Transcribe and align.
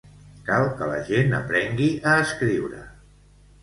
Cal 0.47 0.65
que 0.79 0.87
la 0.93 1.03
gent 1.11 1.37
aprengui 1.43 1.93
a 2.15 2.19
escriure. 2.27 2.85